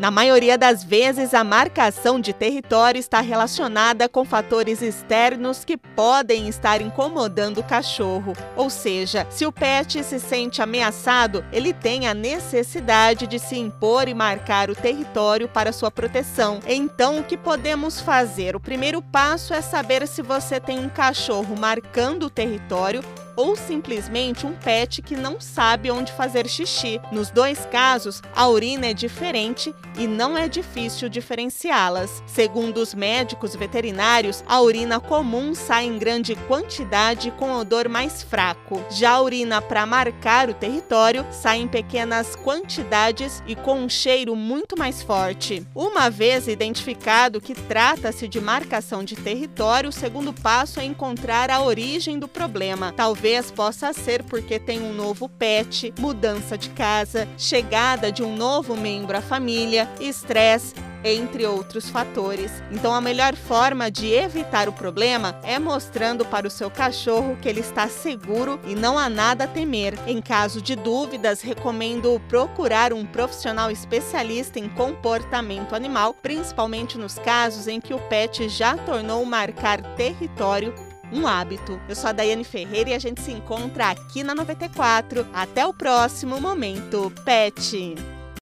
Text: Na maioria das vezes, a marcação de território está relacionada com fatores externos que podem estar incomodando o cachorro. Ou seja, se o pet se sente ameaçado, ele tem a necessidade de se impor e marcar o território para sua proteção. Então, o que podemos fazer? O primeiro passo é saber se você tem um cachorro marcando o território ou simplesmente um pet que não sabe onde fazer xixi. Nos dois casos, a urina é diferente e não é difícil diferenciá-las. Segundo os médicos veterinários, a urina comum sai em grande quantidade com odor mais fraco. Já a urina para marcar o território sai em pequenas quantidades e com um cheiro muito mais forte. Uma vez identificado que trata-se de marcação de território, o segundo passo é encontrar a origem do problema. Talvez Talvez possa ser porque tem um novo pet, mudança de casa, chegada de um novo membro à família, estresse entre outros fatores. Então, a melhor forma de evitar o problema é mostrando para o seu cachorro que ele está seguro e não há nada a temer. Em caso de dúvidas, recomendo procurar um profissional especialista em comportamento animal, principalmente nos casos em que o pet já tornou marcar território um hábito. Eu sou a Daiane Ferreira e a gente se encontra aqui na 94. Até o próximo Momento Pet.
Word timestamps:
Na 0.00 0.10
maioria 0.10 0.56
das 0.56 0.82
vezes, 0.82 1.34
a 1.34 1.44
marcação 1.44 2.18
de 2.18 2.32
território 2.32 2.98
está 2.98 3.20
relacionada 3.20 4.08
com 4.08 4.24
fatores 4.24 4.80
externos 4.80 5.62
que 5.62 5.76
podem 5.76 6.48
estar 6.48 6.80
incomodando 6.80 7.58
o 7.58 7.62
cachorro. 7.62 8.32
Ou 8.56 8.70
seja, 8.70 9.26
se 9.28 9.44
o 9.44 9.52
pet 9.52 10.02
se 10.02 10.18
sente 10.18 10.62
ameaçado, 10.62 11.44
ele 11.52 11.74
tem 11.74 12.08
a 12.08 12.14
necessidade 12.14 13.26
de 13.26 13.38
se 13.38 13.58
impor 13.58 14.08
e 14.08 14.14
marcar 14.14 14.70
o 14.70 14.74
território 14.74 15.46
para 15.46 15.70
sua 15.70 15.90
proteção. 15.90 16.60
Então, 16.66 17.18
o 17.18 17.22
que 17.22 17.36
podemos 17.36 18.00
fazer? 18.00 18.56
O 18.56 18.60
primeiro 18.60 19.02
passo 19.02 19.52
é 19.52 19.60
saber 19.60 20.08
se 20.08 20.22
você 20.22 20.58
tem 20.58 20.78
um 20.78 20.88
cachorro 20.88 21.54
marcando 21.58 22.22
o 22.22 22.30
território 22.30 23.04
ou 23.40 23.56
simplesmente 23.56 24.46
um 24.46 24.52
pet 24.52 25.00
que 25.00 25.16
não 25.16 25.40
sabe 25.40 25.90
onde 25.90 26.12
fazer 26.12 26.46
xixi. 26.46 27.00
Nos 27.10 27.30
dois 27.30 27.64
casos, 27.64 28.20
a 28.36 28.46
urina 28.46 28.88
é 28.88 28.92
diferente 28.92 29.74
e 29.96 30.06
não 30.06 30.36
é 30.36 30.46
difícil 30.46 31.08
diferenciá-las. 31.08 32.22
Segundo 32.26 32.76
os 32.76 32.92
médicos 32.92 33.56
veterinários, 33.56 34.44
a 34.46 34.60
urina 34.60 35.00
comum 35.00 35.54
sai 35.54 35.86
em 35.86 35.98
grande 35.98 36.34
quantidade 36.46 37.30
com 37.30 37.52
odor 37.52 37.88
mais 37.88 38.22
fraco. 38.22 38.84
Já 38.90 39.12
a 39.12 39.22
urina 39.22 39.62
para 39.62 39.86
marcar 39.86 40.50
o 40.50 40.54
território 40.54 41.26
sai 41.32 41.60
em 41.60 41.68
pequenas 41.68 42.36
quantidades 42.36 43.42
e 43.46 43.56
com 43.56 43.80
um 43.80 43.88
cheiro 43.88 44.36
muito 44.36 44.78
mais 44.78 45.02
forte. 45.02 45.66
Uma 45.74 46.10
vez 46.10 46.46
identificado 46.46 47.40
que 47.40 47.54
trata-se 47.54 48.28
de 48.28 48.38
marcação 48.38 49.02
de 49.02 49.16
território, 49.16 49.88
o 49.88 49.92
segundo 49.92 50.30
passo 50.30 50.78
é 50.78 50.84
encontrar 50.84 51.50
a 51.50 51.62
origem 51.62 52.18
do 52.18 52.28
problema. 52.28 52.92
Talvez 52.94 53.29
Talvez 53.30 53.52
possa 53.52 53.92
ser 53.92 54.24
porque 54.24 54.58
tem 54.58 54.82
um 54.82 54.92
novo 54.92 55.28
pet, 55.28 55.94
mudança 56.00 56.58
de 56.58 56.68
casa, 56.70 57.28
chegada 57.38 58.10
de 58.10 58.24
um 58.24 58.34
novo 58.34 58.76
membro 58.76 59.16
à 59.16 59.20
família, 59.20 59.88
estresse 60.00 60.74
entre 61.04 61.46
outros 61.46 61.88
fatores. 61.88 62.50
Então, 62.72 62.92
a 62.92 63.00
melhor 63.00 63.36
forma 63.36 63.88
de 63.88 64.12
evitar 64.12 64.68
o 64.68 64.72
problema 64.72 65.38
é 65.44 65.60
mostrando 65.60 66.24
para 66.24 66.48
o 66.48 66.50
seu 66.50 66.68
cachorro 66.68 67.38
que 67.40 67.48
ele 67.48 67.60
está 67.60 67.88
seguro 67.88 68.58
e 68.66 68.74
não 68.74 68.98
há 68.98 69.08
nada 69.08 69.44
a 69.44 69.46
temer. 69.48 69.94
Em 70.08 70.20
caso 70.20 70.60
de 70.60 70.74
dúvidas, 70.74 71.40
recomendo 71.40 72.20
procurar 72.28 72.92
um 72.92 73.06
profissional 73.06 73.70
especialista 73.70 74.58
em 74.58 74.68
comportamento 74.68 75.76
animal, 75.76 76.14
principalmente 76.14 76.98
nos 76.98 77.16
casos 77.20 77.68
em 77.68 77.80
que 77.80 77.94
o 77.94 77.98
pet 78.08 78.48
já 78.48 78.76
tornou 78.76 79.24
marcar 79.24 79.80
território 79.94 80.89
um 81.12 81.26
hábito. 81.26 81.80
Eu 81.88 81.96
sou 81.96 82.10
a 82.10 82.12
Daiane 82.12 82.44
Ferreira 82.44 82.90
e 82.90 82.94
a 82.94 82.98
gente 82.98 83.20
se 83.20 83.32
encontra 83.32 83.90
aqui 83.90 84.22
na 84.22 84.34
94. 84.34 85.26
Até 85.32 85.66
o 85.66 85.74
próximo 85.74 86.40
Momento 86.40 87.12
Pet. 87.24 87.94